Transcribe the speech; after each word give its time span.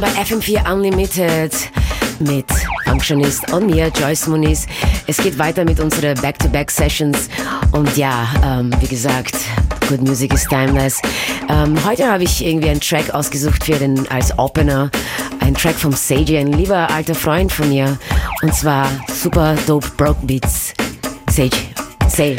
bei 0.00 0.08
FM4 0.08 0.72
Unlimited 0.72 1.52
mit 2.20 2.46
Functionist 2.84 3.52
und 3.52 3.66
mir, 3.66 3.88
Joyce 3.88 4.28
Muniz. 4.28 4.66
Es 5.06 5.16
geht 5.16 5.38
weiter 5.38 5.64
mit 5.64 5.80
unseren 5.80 6.14
Back-to-Back-Sessions 6.20 7.28
und 7.72 7.96
ja, 7.96 8.28
ähm, 8.44 8.70
wie 8.80 8.86
gesagt, 8.86 9.34
Good 9.88 10.02
Music 10.02 10.32
is 10.32 10.44
Timeless. 10.44 11.00
Ähm, 11.48 11.76
heute 11.84 12.10
habe 12.10 12.24
ich 12.24 12.44
irgendwie 12.44 12.70
einen 12.70 12.80
Track 12.80 13.12
ausgesucht 13.12 13.64
für 13.64 13.76
den 13.76 14.08
als 14.10 14.38
Opener. 14.38 14.90
Ein 15.40 15.54
Track 15.54 15.74
vom 15.74 15.92
Seiji, 15.92 16.38
ein 16.38 16.52
lieber 16.52 16.90
alter 16.90 17.14
Freund 17.14 17.50
von 17.50 17.68
mir. 17.68 17.98
Und 18.42 18.54
zwar 18.54 18.88
super 19.12 19.56
dope 19.66 19.88
Broke 19.96 20.24
Beats. 20.26 20.74
Sage. 21.30 21.56
Say. 22.08 22.36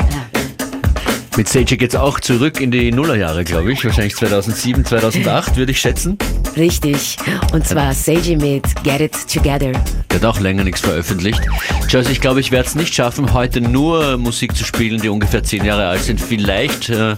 Mit 1.35 1.49
Sage 1.49 1.77
geht's 1.77 1.95
auch 1.95 2.20
zurück 2.20 2.62
in 2.62 2.71
die 2.71 2.91
Nullerjahre, 2.91 3.44
glaube 3.44 3.71
ich. 3.71 3.84
Wahrscheinlich 3.84 4.16
2007, 4.16 4.85
2008, 4.85 5.57
würde 5.57 5.71
ich 5.71 5.80
schätzen. 5.80 6.17
Richtig. 6.58 7.17
Und 7.53 7.66
zwar 7.66 7.94
Seiji 7.94 8.35
mit 8.35 8.63
Get 8.84 9.02
It 9.02 9.27
Together. 9.31 9.71
Der 10.09 10.16
hat 10.20 10.26
auch 10.26 10.39
länger 10.39 10.63
nichts 10.63 10.81
veröffentlicht. 10.81 11.41
Joyce, 11.88 12.09
ich 12.09 12.22
glaube, 12.22 12.39
ich 12.39 12.52
werde 12.52 12.67
es 12.67 12.75
nicht 12.75 12.94
schaffen, 12.94 13.34
heute 13.34 13.62
nur 13.62 14.17
Musik 14.17 14.55
zu 14.55 14.63
spielen, 14.63 15.02
die 15.02 15.09
ungefähr 15.09 15.44
zehn 15.44 15.63
Jahre 15.63 15.88
alt 15.88 16.03
sind. 16.03 16.20
Vielleicht 16.20 16.89
äh, 16.89 17.16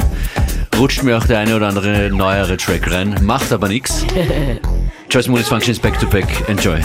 rutscht 0.77 1.03
mir 1.03 1.17
auch 1.17 1.25
der 1.25 1.39
eine 1.39 1.55
oder 1.55 1.67
andere 1.67 2.09
neuere 2.09 2.57
Track 2.57 2.91
rein. 2.91 3.15
Macht 3.21 3.51
aber 3.51 3.67
nichts. 3.67 4.05
Joyce 5.09 5.27
Moonis 5.27 5.47
Functions 5.47 5.79
Back 5.79 5.99
to 5.99 6.07
Back. 6.07 6.27
Enjoy. 6.47 6.79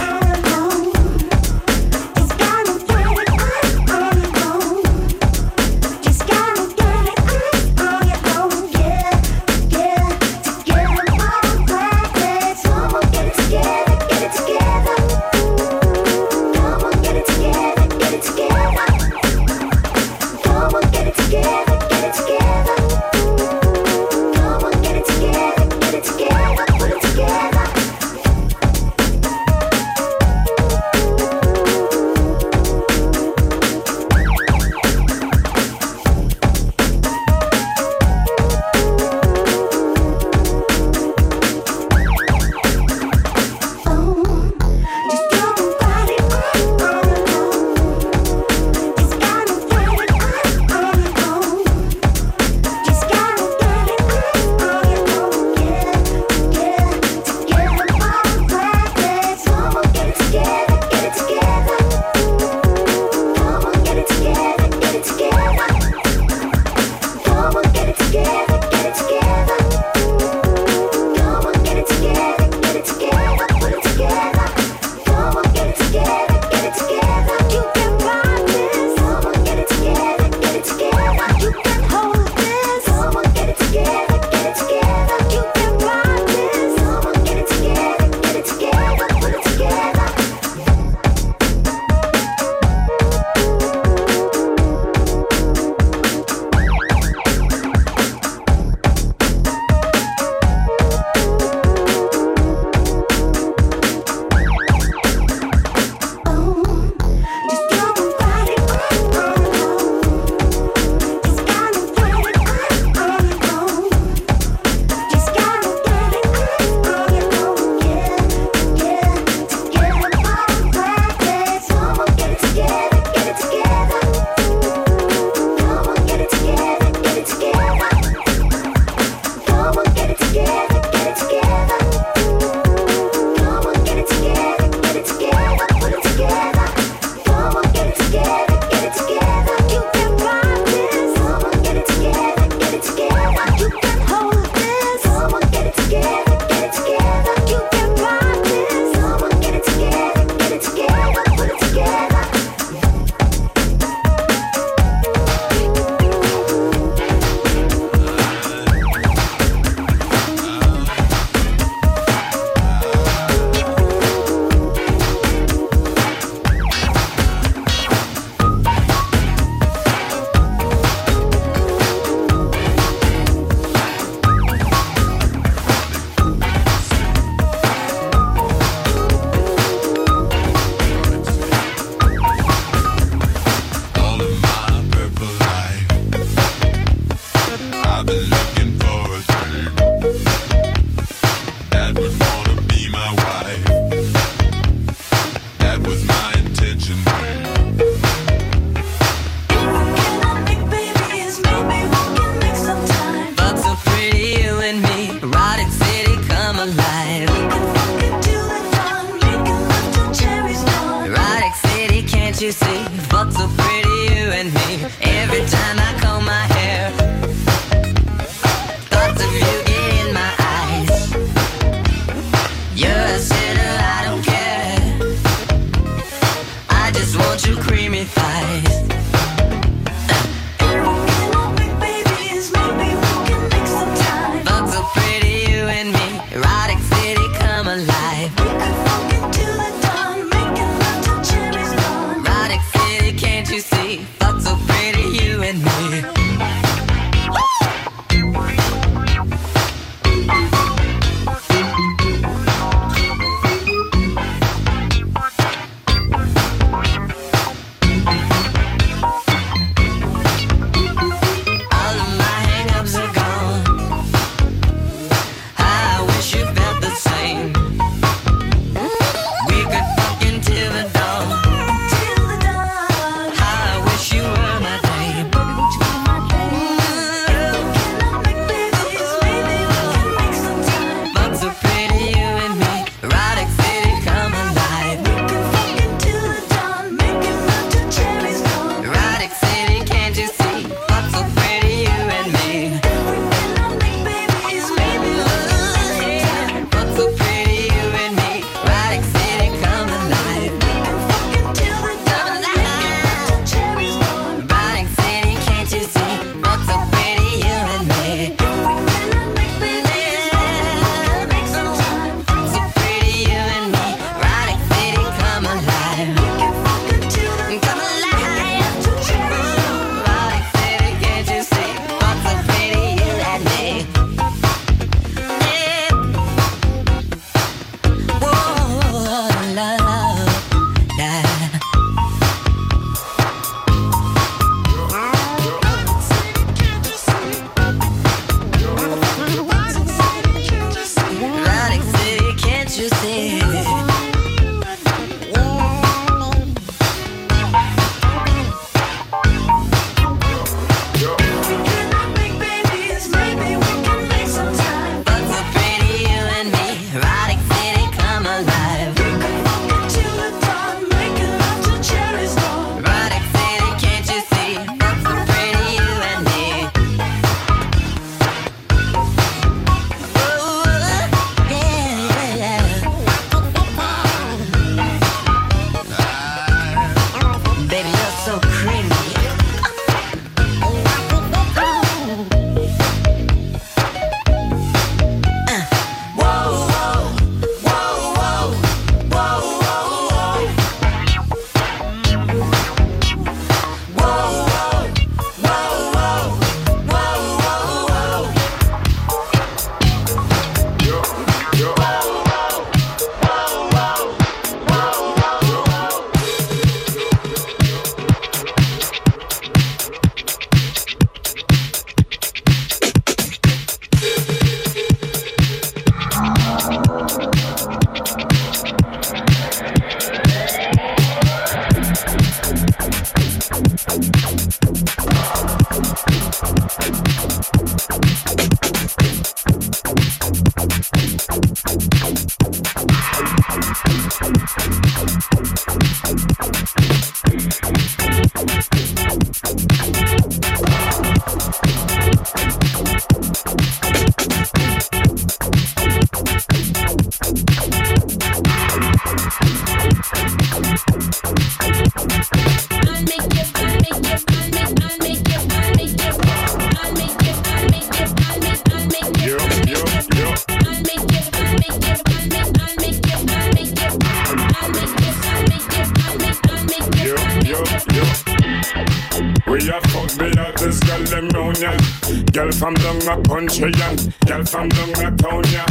Country 473.37 473.71
ya. 473.77 473.89
Girl 474.25 474.45
from 474.47 474.69
down 474.71 475.17
town 475.19 475.45
ya. 475.53 475.65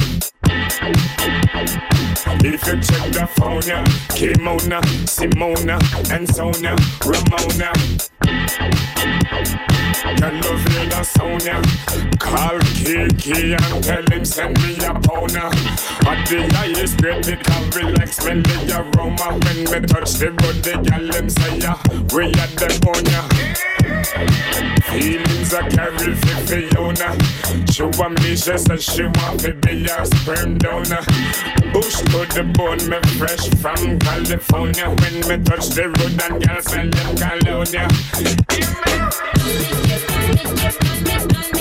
If 2.45 2.61
you 2.67 2.77
check 2.77 3.05
the 3.11 3.25
phone 3.37 3.65
ya, 3.65 3.81
Kimona, 4.13 4.79
Simona, 5.09 5.77
and 6.13 6.29
Sonia, 6.29 6.75
Ramona. 7.01 7.71
Can 10.19 10.41
love 10.41 10.65
hear 10.67 10.85
the 10.93 11.03
sound 11.03 11.43
ya. 11.43 11.57
Call 12.19 12.59
Kiki 12.85 13.53
and 13.53 13.83
tell 13.83 14.05
him 14.13 14.25
send 14.25 14.61
me 14.61 14.75
a 14.85 14.93
pounder. 15.01 15.49
At 16.05 16.21
the 16.29 16.47
highest 16.53 16.97
grade, 16.99 17.27
it 17.27 17.43
can 17.43 17.63
relax 17.71 18.23
me 18.25 18.41
the 18.41 18.77
aroma 18.77 19.39
when 19.41 19.81
me 19.81 19.87
touch 19.87 20.13
the. 20.21 20.29
The 20.61 20.73
gal 20.85 21.07
them 21.07 21.29
say 21.29 21.57
ya, 21.57 21.75
we 22.13 22.25
at 22.29 22.51
the 22.61 22.69
on 22.85 23.05
ya. 23.09 23.74
Feelings 23.85 25.53
I 25.53 25.69
carry 25.69 26.15
for 26.15 26.37
Fiona. 26.47 27.09
She 27.71 27.83
want 27.83 28.21
me, 28.21 28.35
she 28.35 28.57
said 28.57 28.81
she 28.81 29.03
want 29.03 29.39
to 29.41 29.53
be 29.53 29.85
a 29.85 30.05
sperm 30.05 30.57
donor. 30.57 31.03
Bush 31.73 31.99
to 31.99 32.25
the 32.33 32.43
bone, 32.55 32.89
me 32.89 32.99
fresh 33.17 33.49
from 33.61 33.99
California. 33.99 34.89
When 34.89 35.15
me 35.27 35.43
touch 35.43 35.69
the 35.69 35.89
road 35.89 36.21
and 36.23 36.43
girls 36.45 36.65
smell 36.65 36.89
them 36.89 37.15
colonia. 37.17 37.87
When 41.35 41.54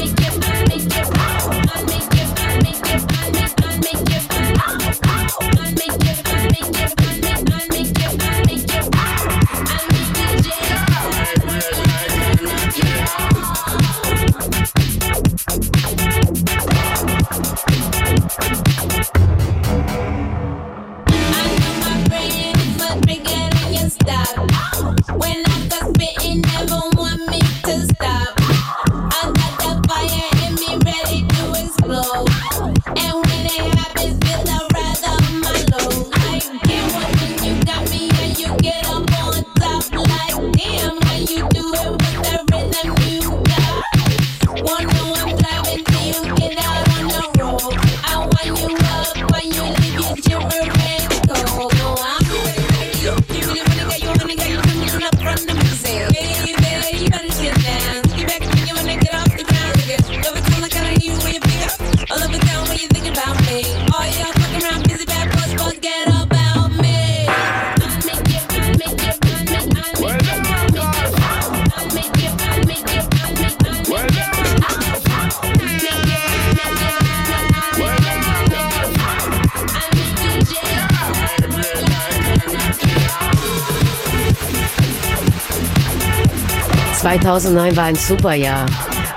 2009 87.20 87.76
war 87.76 87.84
ein 87.84 87.94
super 87.94 88.34
Jahr. 88.34 88.66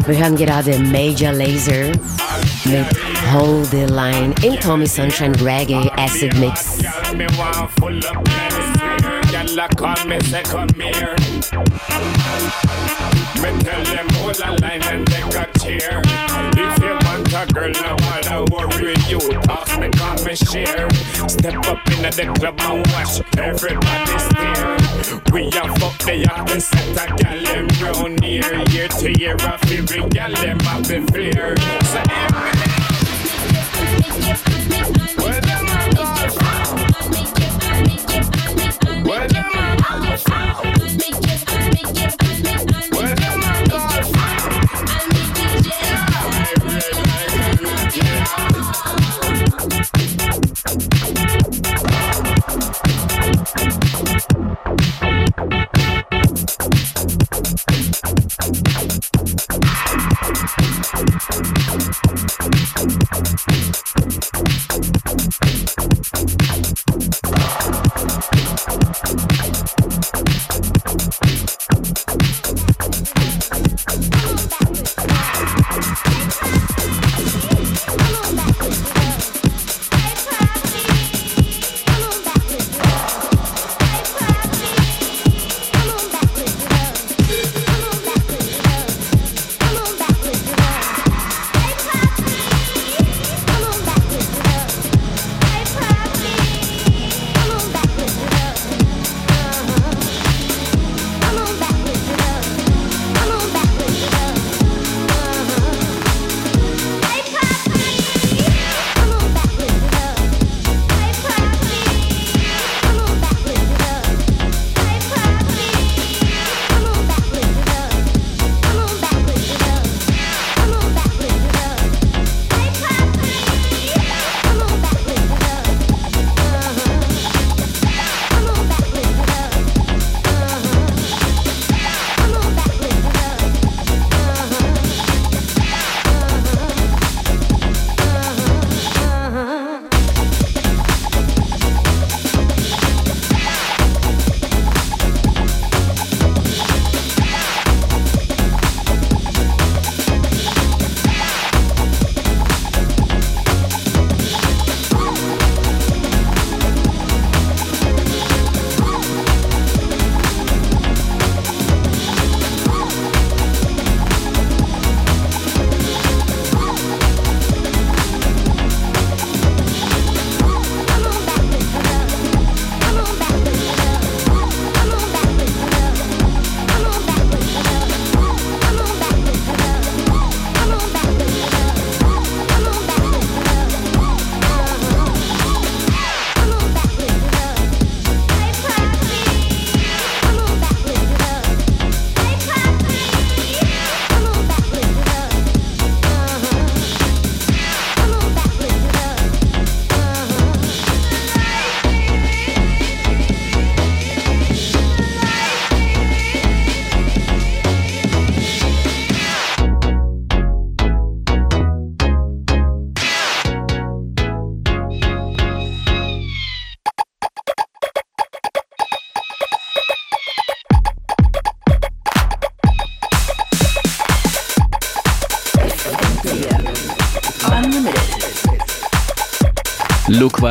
Wir 0.05 0.17
hören 0.17 0.35
gerade 0.35 0.77
Major 0.79 1.31
Laser 1.33 1.91
mit 2.65 2.85
Hold 3.31 3.71
the 3.71 3.85
Line 3.85 4.35
in 4.43 4.59
Tommy 4.59 4.85
Sunshine 4.85 5.33
Reggae 5.35 5.89
Acid 5.97 6.37
Mix. 6.37 6.79
I 9.59 9.67
call 9.75 10.05
me 10.05 10.19
say 10.19 10.43
come 10.43 10.69
here. 10.75 11.15
Me 13.41 13.49
tell 13.63 13.83
them 13.83 14.07
hold 14.13 14.39
a 14.39 14.51
line 14.61 14.83
and 14.83 15.07
take 15.07 15.33
a. 15.33 15.47
If 16.55 16.83
you 16.83 16.97
want 17.03 17.33
a 17.33 17.53
girl, 17.53 17.71
no 18.29 18.45
worry 18.51 18.93
you. 19.07 19.17
Me, 19.79 19.89
come 19.89 20.23
me 20.23 20.35
share. 20.35 20.89
Step 21.27 21.67
up 21.67 21.87
in 21.89 22.01
the 22.03 22.33
club 22.39 22.59
and 22.59 22.87
watch 22.93 23.21
everybody 23.37 24.19
stare. 24.19 24.86
We 25.31 25.47
a 25.47 25.73
fuck 25.79 25.97
the 25.99 26.59
set 26.59 26.97
a 26.97 27.15
gal 27.15 27.41
them 27.43 27.67
round 27.81 28.23
here. 28.23 28.53
Year 28.71 28.87
to 28.89 29.19
year, 29.19 29.35
I 29.39 29.57
feel 29.57 29.85
bring 29.85 30.09
gal 30.09 30.31
them 30.33 30.59
up 30.67 30.83
the 30.83 30.99
flare. 31.11 31.55
So 31.85 32.03
Well, 32.07 32.56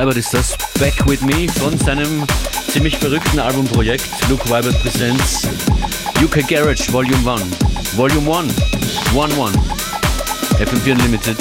Vibert 0.07 0.19
ist 0.19 0.35
das 0.35 0.57
Back 0.79 1.05
With 1.09 1.21
Me 1.23 1.49
von 1.59 1.77
seinem 1.79 2.25
ziemlich 2.71 2.97
verrückten 2.97 3.41
Albumprojekt 3.41 4.07
Luke 4.29 4.45
Vibert 4.45 4.81
Presents 4.81 5.49
UK 6.23 6.47
Garage 6.47 6.93
Volume 6.93 7.33
1. 7.33 7.43
Volume 7.97 8.39
1. 8.39 8.55
1-1. 9.13 9.53
FM4 10.61 10.93
Unlimited. 10.93 11.37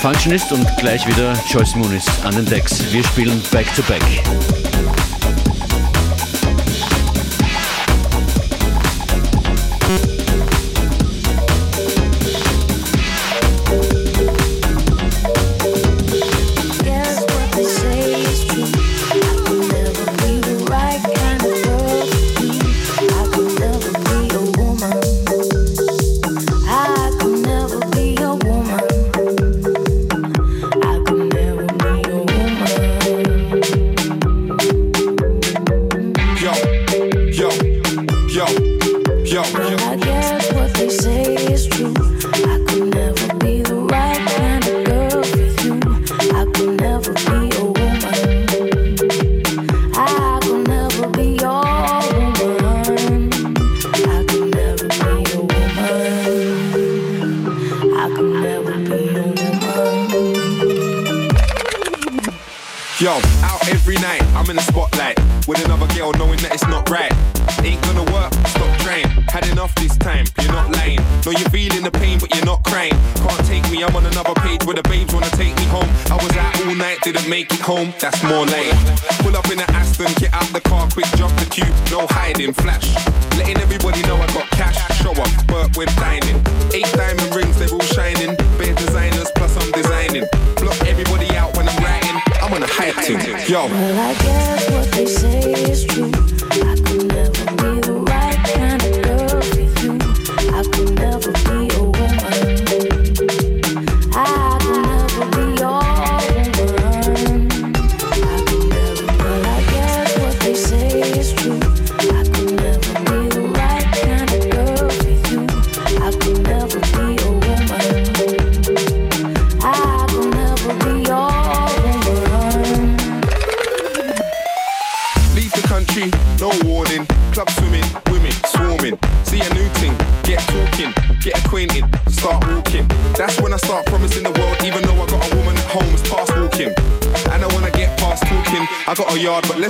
Functionist 0.00 0.52
und 0.52 0.68
gleich 0.76 1.04
wieder 1.08 1.34
Joyce 1.48 1.74
Moonis 1.74 2.06
an 2.22 2.36
den 2.36 2.46
Decks. 2.46 2.80
Wir 2.92 3.02
spielen 3.02 3.42
Back 3.50 3.66
to 3.74 3.82
Back. 3.82 4.59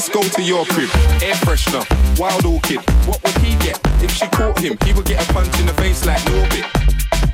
Let's 0.00 0.08
go 0.08 0.22
to 0.22 0.42
your 0.42 0.64
crib. 0.64 0.88
Air 1.20 1.34
freshener, 1.44 1.84
wild 2.18 2.46
orchid. 2.46 2.80
What 3.04 3.22
would 3.22 3.36
he 3.44 3.54
get 3.56 3.78
if 4.02 4.10
she 4.10 4.26
caught 4.28 4.58
him? 4.58 4.78
He 4.82 4.94
would 4.94 5.04
get 5.04 5.20
a 5.20 5.30
punch 5.34 5.52
in 5.60 5.66
the 5.66 5.74
face 5.74 6.06
like 6.06 6.22
Norbit. 6.22 6.64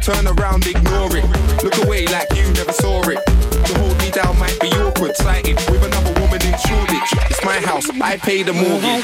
Turn 0.02 0.26
around, 0.26 0.66
ignore 0.66 1.16
it. 1.16 1.22
Look 1.62 1.79
away 1.87 2.07
like 2.07 2.26
you 2.35 2.42
never 2.55 2.72
saw 2.72 3.09
it. 3.09 3.24
To 3.66 3.79
hold 3.79 3.96
me 4.00 4.11
down 4.11 4.37
might 4.40 4.59
be 4.59 4.66
awkward, 4.83 5.14
sighted 5.14 5.55
with 5.70 5.85
another 5.85 6.11
woman 6.20 6.42
in 6.42 6.59
Shoreditch. 6.59 7.12
It's 7.31 7.44
my 7.44 7.61
house, 7.61 7.88
I 8.02 8.16
pay 8.16 8.42
the 8.42 8.52
mortgage. 8.52 8.95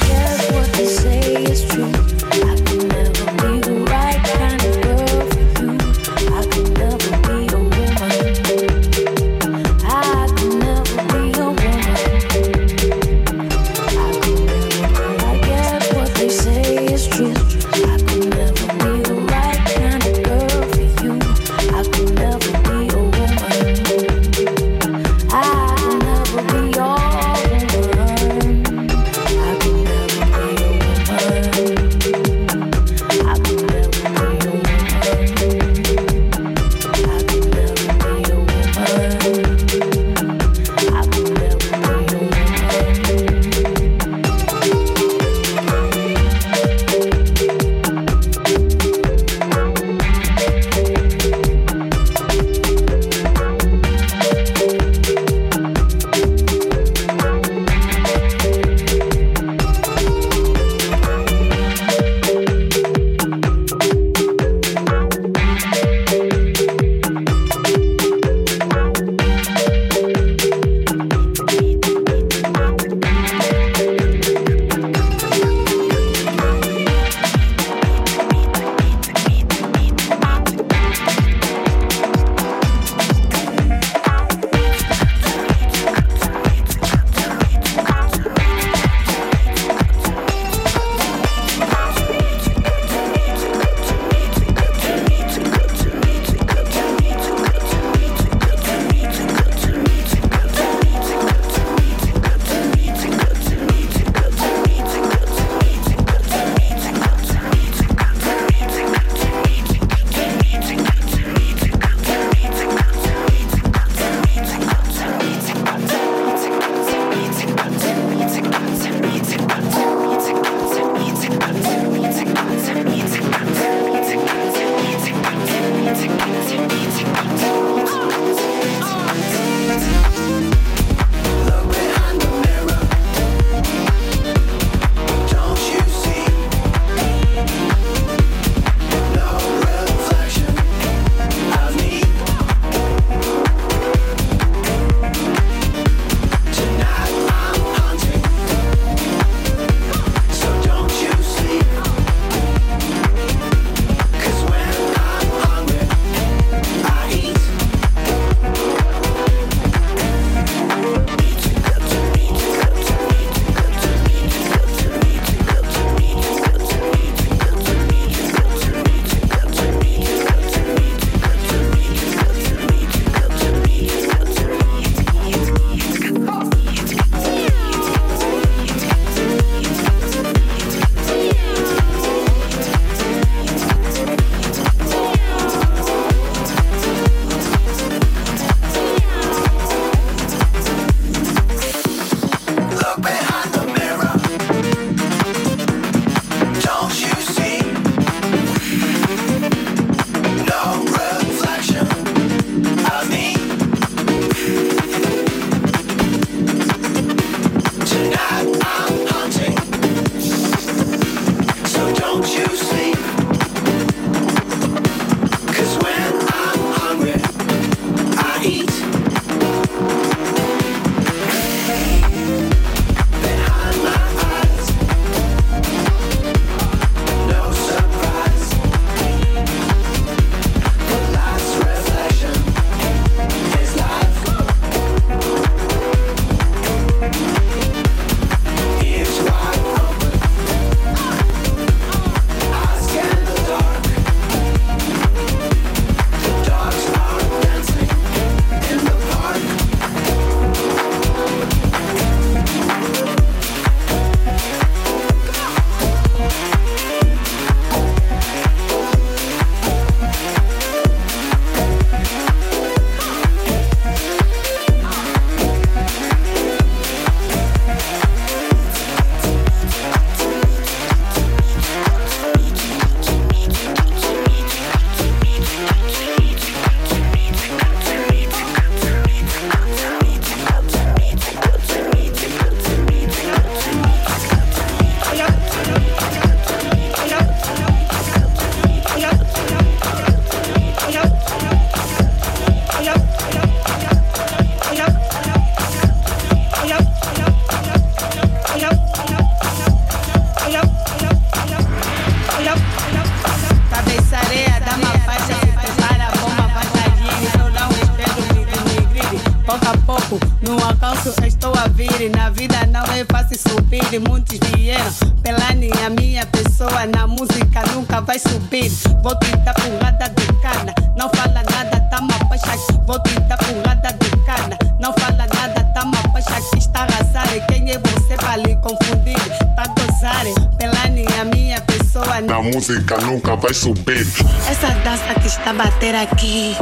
bater 335.92 336.08
aquí, 336.08 336.56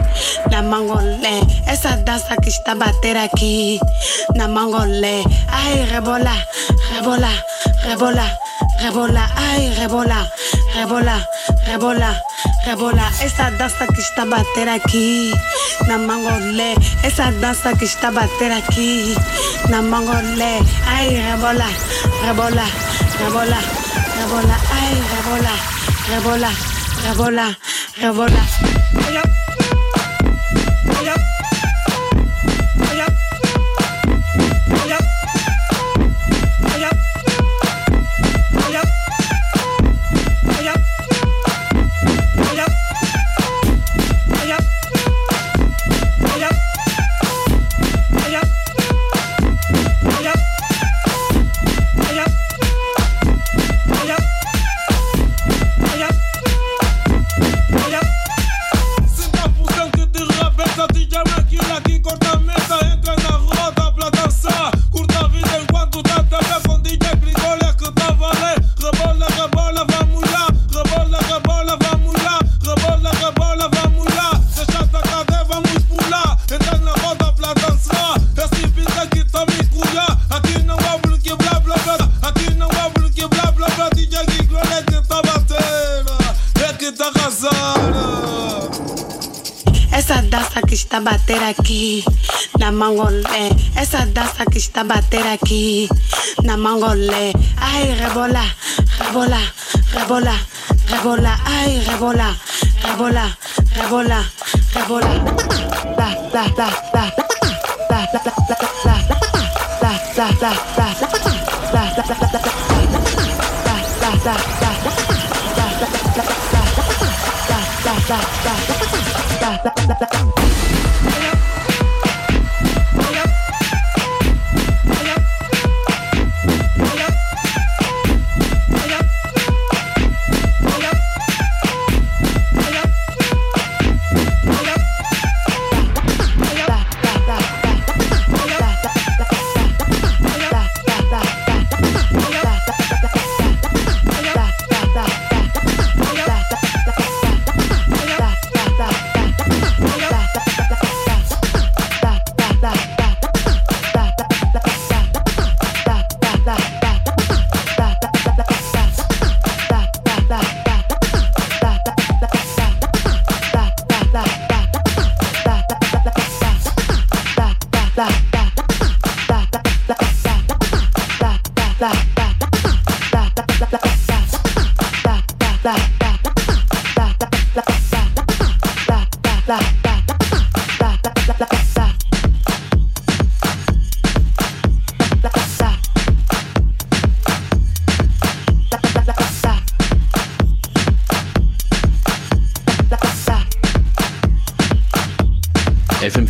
la 0.50 0.62
mangolé. 0.62 1.40
Esa 1.68 1.96
danza 1.98 2.36
que 2.36 2.48
está 2.48 2.74
bater 2.74 3.16
aquí, 3.16 3.78
la 4.34 4.48
mangolé. 4.48 5.22
Ay, 5.48 5.86
rebola, 5.86 6.34
rebola, 6.94 7.30
rebola, 7.84 8.38
rebola. 8.80 9.30
Ay, 9.36 9.72
rebola, 9.76 10.28
rebola, 10.74 11.28
rebola, 11.66 12.22
rebola. 12.66 13.12
Esa 13.22 13.52
danza 13.52 13.86
que 13.86 14.00
está 14.00 14.24
bater 14.24 14.68
aquí, 14.68 15.32
la 15.86 15.96
mangolé. 15.98 16.74
Esa 17.04 17.30
danza 17.30 17.72
que 17.74 17.84
está 17.84 18.10
bater 18.10 18.52
aquí, 18.52 19.14
la 19.68 19.80
mangolé. 19.80 20.58
Ay, 20.88 21.22
rebola, 21.22 21.68
rebola, 22.24 22.64
rebola, 23.20 23.60
rebola. 24.18 24.56
Ay, 24.74 24.94
rebola, 25.14 25.52
rebola. 26.08 26.48
rebola. 26.48 26.80
Rebola, 27.02 27.56
rebola. 27.98 28.79
Yep. 28.92 29.26
Yep. 31.02 31.29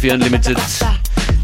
FM4 0.01 0.15
Unlimited. 0.15 0.59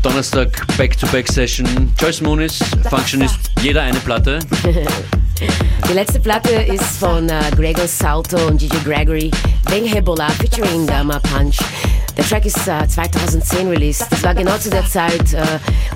Donnerstag 0.03 0.49
Back-to-Back-Session. 0.79 1.93
Joyce 1.99 2.23
Moonis, 2.23 2.59
Functionist, 2.89 3.51
jeder 3.61 3.83
eine 3.83 3.99
Platte. 4.01 4.39
Die 5.89 5.93
letzte 5.93 6.21
Platte 6.21 6.51
ist 6.51 6.99
von 6.99 7.29
äh, 7.29 7.43
Gregor 7.55 7.87
Salto 7.87 8.39
und 8.47 8.59
Gigi 8.59 8.79
Gregory, 8.83 9.31
Bang 9.65 9.85
Hebola 9.85 10.31
featuring 10.31 10.87
Dama 10.87 11.19
Punch. 11.19 11.59
Der 12.17 12.25
Track 12.27 12.47
ist 12.47 12.67
äh, 12.67 12.89
2010 12.89 13.69
released. 13.69 14.07
Das 14.11 14.23
war 14.23 14.35
genau 14.35 14.57
zu 14.57 14.71
der 14.71 14.87
Zeit, 14.87 15.35
äh, 15.35 15.45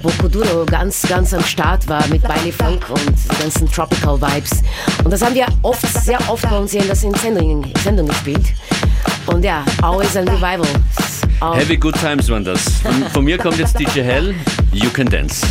wo 0.02 0.10
Kuduro 0.20 0.66
ganz, 0.66 1.02
ganz 1.08 1.32
am 1.32 1.42
Start 1.42 1.88
war 1.88 2.06
mit 2.08 2.22
Bailey 2.22 2.52
Funk 2.52 2.84
und 2.90 3.38
ganzen 3.40 3.70
Tropical 3.70 4.20
Vibes. 4.20 4.62
Und 5.02 5.10
das 5.10 5.22
haben 5.22 5.34
wir 5.34 5.46
oft, 5.62 5.86
sehr 6.04 6.18
oft 6.28 6.42
bei 6.42 6.58
uns 6.58 6.72
hier 6.72 6.82
in 6.82 6.88
der 6.88 6.96
Sendung, 6.96 7.72
Sendung 7.82 8.06
gespielt. 8.06 8.52
Und 9.26 9.44
ja, 9.44 9.64
always 9.80 10.16
ein 10.16 10.28
Revival. 10.28 10.68
Heavy 11.40 11.78
Good 11.78 11.94
Times 11.98 12.28
waren 12.28 12.44
das. 12.44 12.80
Von, 12.82 12.92
von 13.10 13.24
mir 13.24 13.38
kommt 13.38 13.58
jetzt 13.58 13.78
DJ 13.78 14.00
Hell, 14.02 14.34
You 14.72 14.90
Can 14.90 15.06
Dance. 15.06 15.46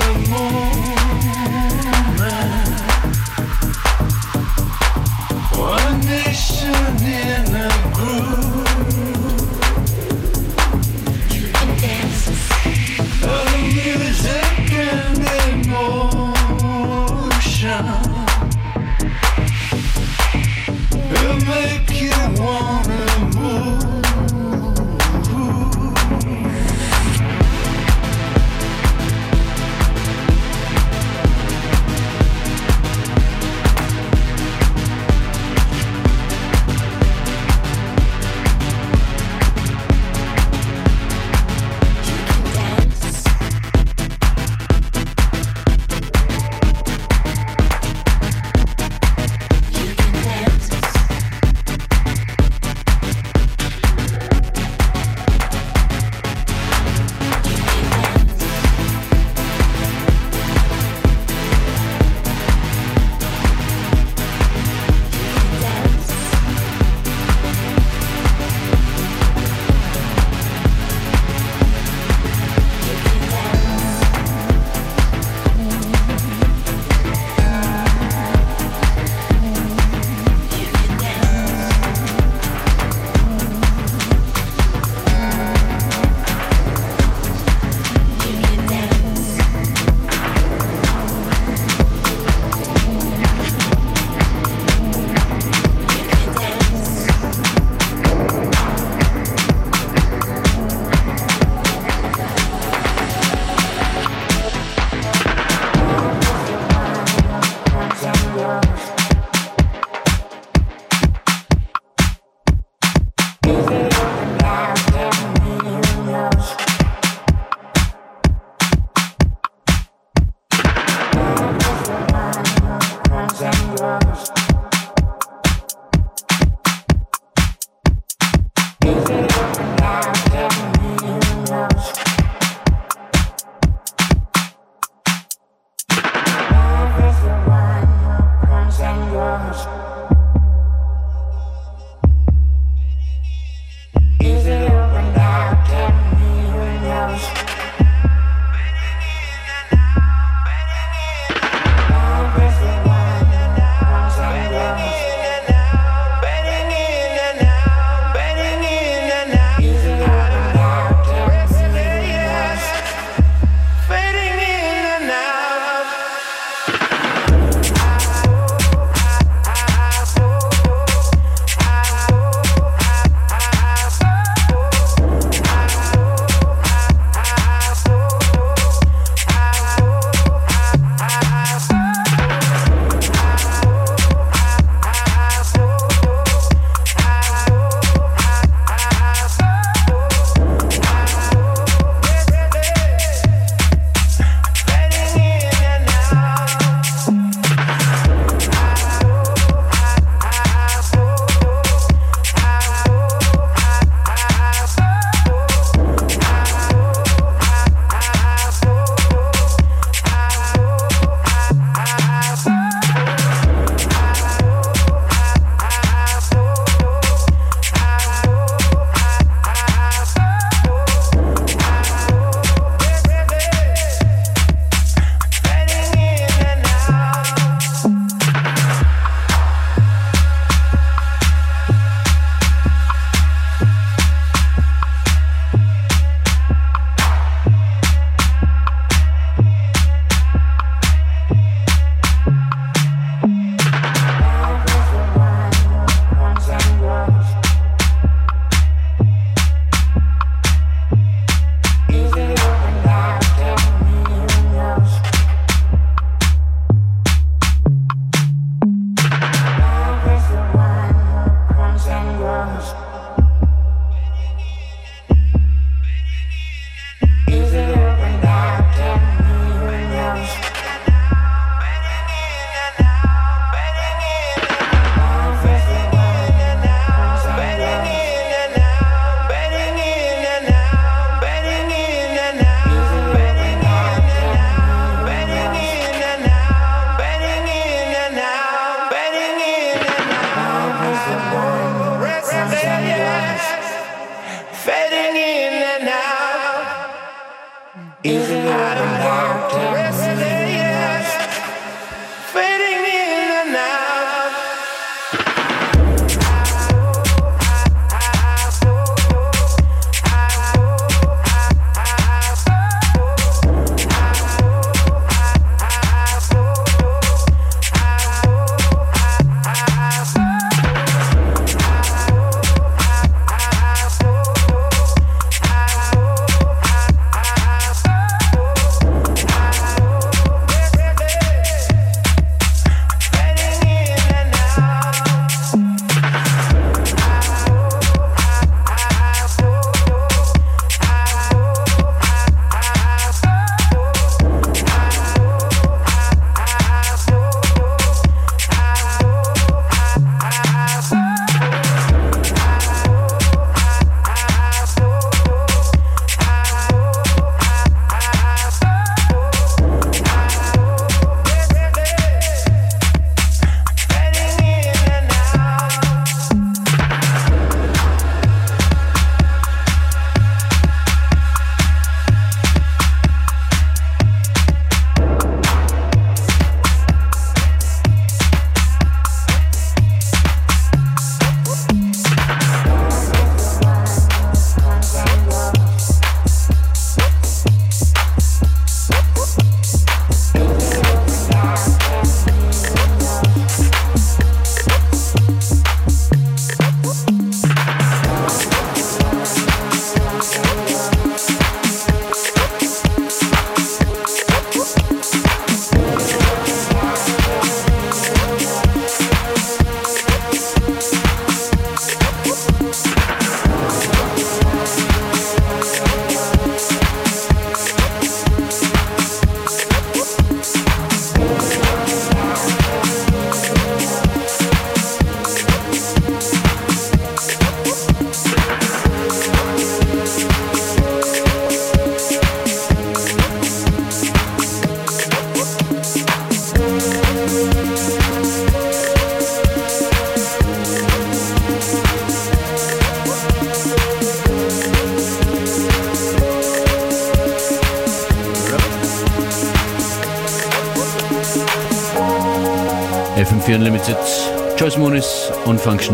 more 0.00 0.63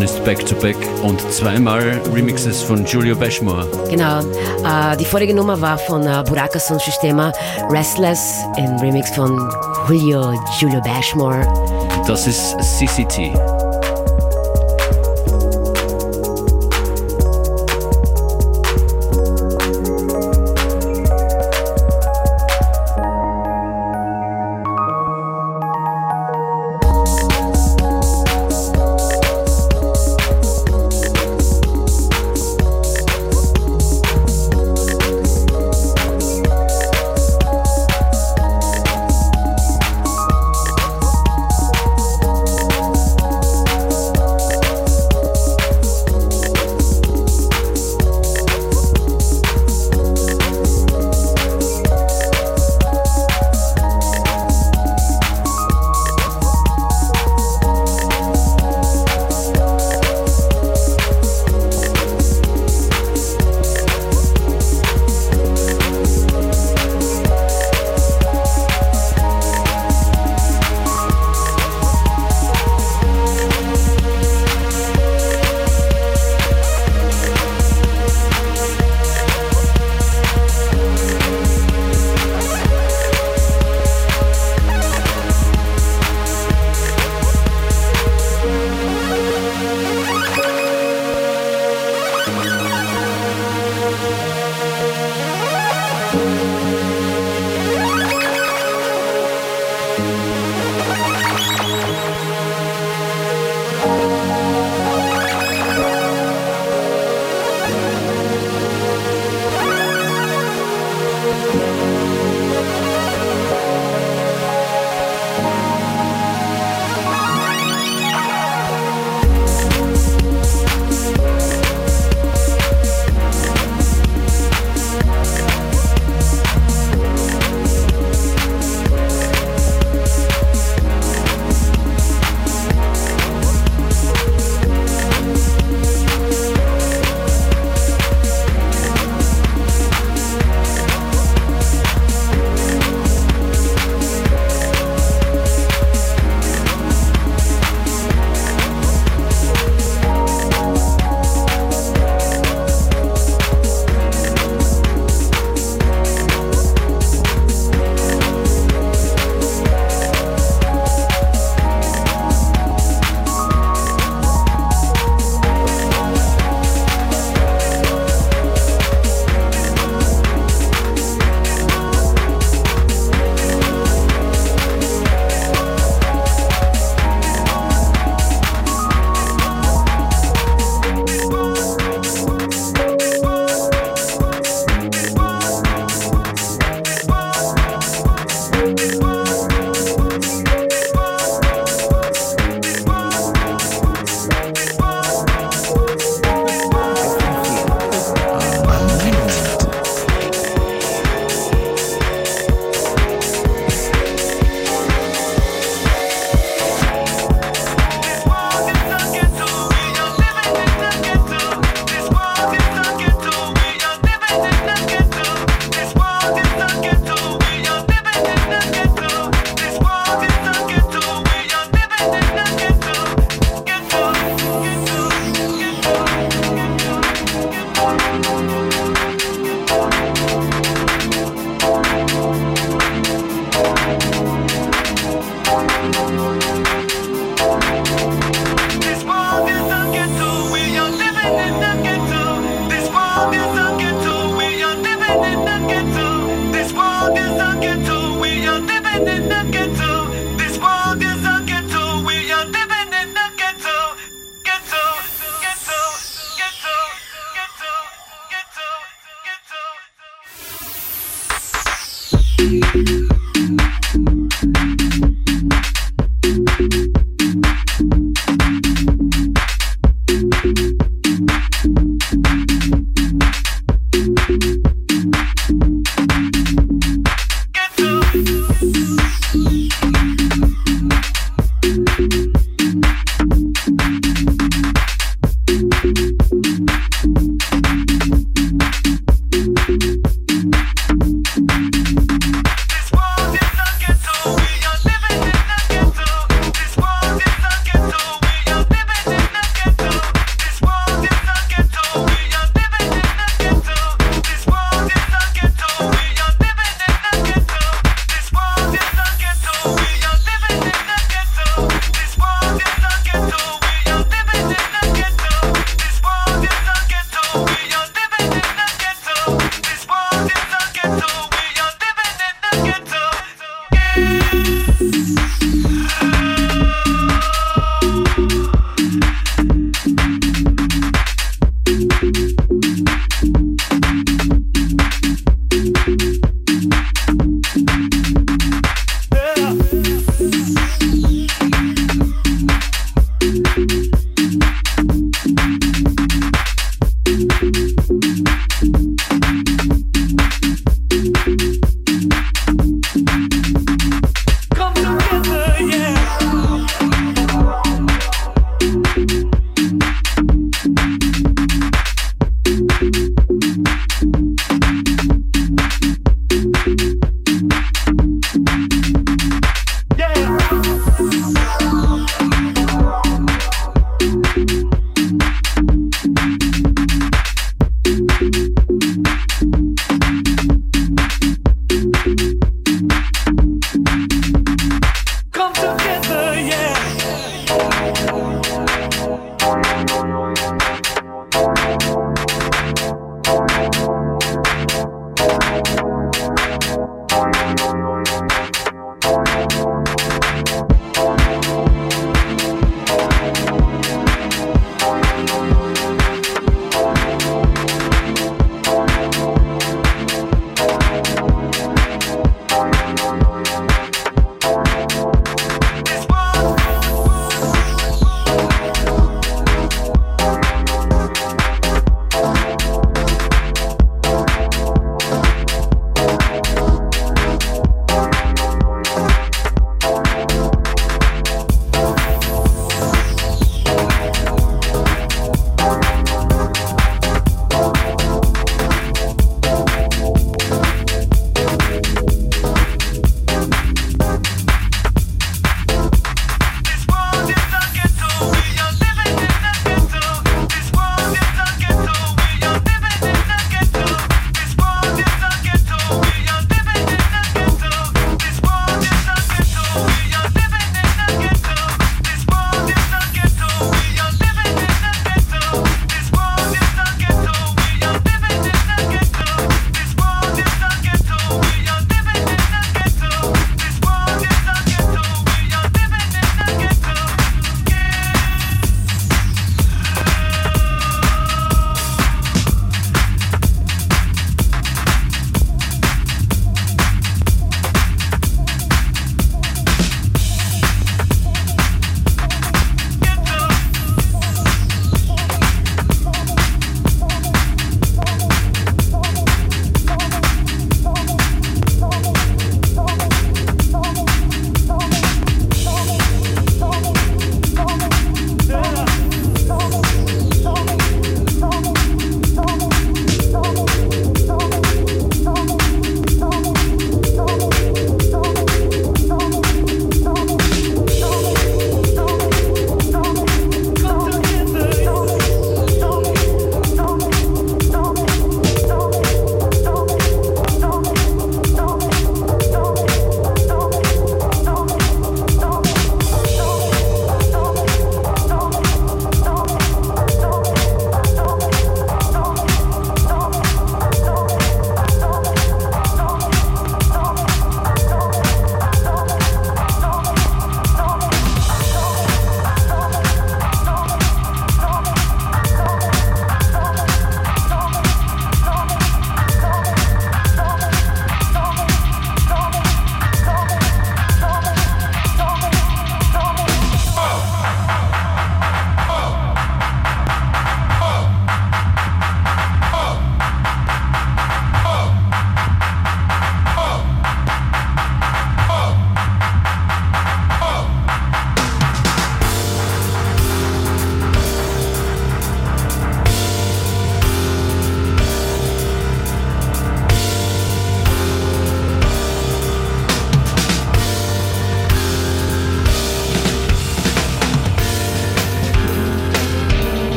und 0.00 0.08
Functionist 0.08 0.24
Back 0.24 0.46
to 0.46 0.54
Back 0.56 0.76
und 1.02 1.20
zweimal 1.32 2.00
Remixes 2.12 2.62
von 2.62 2.84
Julio 2.86 3.16
Bashmore. 3.16 3.66
Genau. 3.88 4.20
Äh, 4.20 4.96
die 4.96 5.04
vorige 5.04 5.34
Nummer 5.34 5.60
war 5.60 5.78
von 5.78 6.06
äh, 6.06 6.22
Burakas 6.26 6.70
und 6.70 6.80
Systema 6.80 7.32
Restless 7.68 8.44
in 8.56 8.78
Remix 8.78 9.10
von 9.10 9.36
Julio 9.88 10.34
Julio 10.58 10.80
Bashmore. 10.80 11.46
Das 12.06 12.26
ist 12.26 12.56
CCT. 12.58 13.49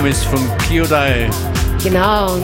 Homies 0.00 0.24
von 0.24 0.40
Kyodai. 0.66 1.28
Genau. 1.82 2.38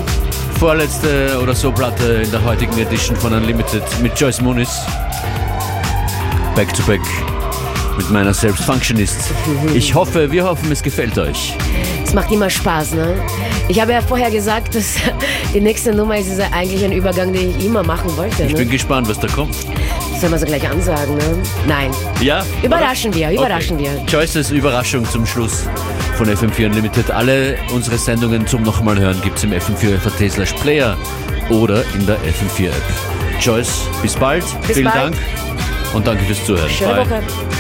Vorletzte 0.61 1.39
oder 1.43 1.55
so 1.55 1.73
Platte 1.73 2.23
in 2.25 2.31
der 2.31 2.45
heutigen 2.45 2.77
Edition 2.79 3.17
von 3.17 3.33
Unlimited 3.33 3.83
mit 4.03 4.19
Joyce 4.21 4.43
Muniz. 4.43 4.83
Back 6.55 6.73
to 6.75 6.83
back 6.83 7.01
mit 7.97 8.11
meiner 8.11 8.35
selbst 8.35 8.63
Functionist. 8.65 9.31
Ich 9.75 9.95
hoffe, 9.95 10.31
wir 10.31 10.45
hoffen, 10.45 10.71
es 10.71 10.83
gefällt 10.83 11.17
euch. 11.19 11.55
Es 12.05 12.13
macht 12.13 12.31
immer 12.31 12.51
Spaß, 12.51 12.93
ne? 12.93 13.15
Ich 13.69 13.81
habe 13.81 13.93
ja 13.93 14.03
vorher 14.03 14.31
gesagt, 14.31 14.75
dass 14.75 14.97
die 15.55 15.61
nächste 15.61 15.95
Nummer 15.95 16.19
ist 16.19 16.39
ja 16.39 16.49
eigentlich 16.53 16.85
ein 16.85 16.93
Übergang, 16.93 17.33
den 17.33 17.57
ich 17.59 17.65
immer 17.65 17.83
machen 17.83 18.15
wollte. 18.19 18.43
Ich 18.45 18.53
Ne? 18.53 18.59
bin 18.59 18.69
gespannt, 18.71 19.09
was 19.09 19.19
da 19.19 19.29
kommt. 19.29 19.55
Sollen 20.21 20.33
wir 20.33 20.39
so 20.39 20.47
gleich 20.47 20.69
ansagen, 20.69 21.17
ne? 21.17 21.25
Nein. 21.67 21.91
Ja? 22.21 22.45
Überraschen 22.63 23.15
wir, 23.15 23.31
überraschen 23.31 23.79
okay. 23.79 23.91
wir. 23.95 24.05
Joyces 24.13 24.51
Überraschung 24.51 25.09
zum 25.09 25.25
Schluss 25.25 25.65
von 26.17 26.29
FM4 26.29 26.67
Unlimited. 26.67 27.11
Alle 27.11 27.57
unsere 27.75 27.99
Sendungen 27.99 28.47
zum 28.47 28.63
nochmal 28.63 28.99
hören 28.99 29.21
gibt 29.23 29.37
es 29.37 29.45
im 29.45 29.53
FM4 29.53 29.99
FAT 29.99 30.31
slash 30.31 30.53
Player 30.55 30.97
oder 31.51 31.85
in 31.95 32.07
der 32.07 32.17
FM4 32.19 32.69
App. 32.69 33.41
Joyce, 33.41 33.89
bis 34.03 34.15
bald. 34.15 34.45
Bis 34.67 34.77
Vielen 34.77 34.85
bald. 34.85 34.97
Dank 34.97 35.17
und 35.95 36.07
danke 36.07 36.25
fürs 36.25 36.45
Zuhören. 36.45 36.71
Schöne 36.71 36.95
Bye. 36.95 37.11
Woche. 37.11 37.56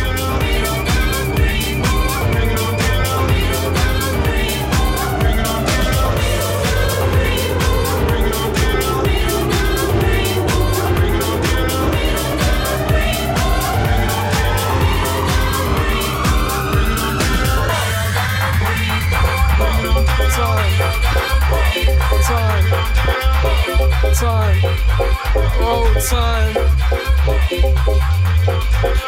Oh 24.99 25.92
time. 26.09 26.55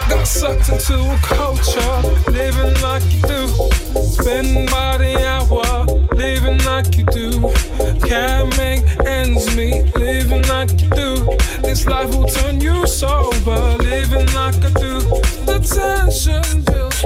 Got 0.08 0.26
sucked 0.26 0.68
into 0.68 0.94
a 0.94 1.18
culture, 1.22 2.30
living 2.30 2.74
like 2.82 3.04
you 3.12 3.22
do. 3.22 3.48
Spending 4.02 4.66
by 4.66 4.98
the 4.98 5.16
hour, 5.26 5.86
living 6.14 6.58
like 6.64 6.96
you 6.96 7.04
do. 7.06 7.52
Can't 8.06 8.56
make 8.58 8.84
ends 9.06 9.54
meet, 9.56 9.94
living 9.96 10.42
like 10.48 10.70
you 10.80 10.90
do. 10.90 11.36
This 11.62 11.86
life 11.86 12.14
will 12.14 12.26
turn 12.26 12.60
you 12.60 12.86
sober, 12.86 13.76
living 13.78 14.26
like 14.34 14.56
I 14.56 14.70
do. 14.80 15.00
The 15.46 15.58
tension 15.62 16.62
builds, 16.62 17.04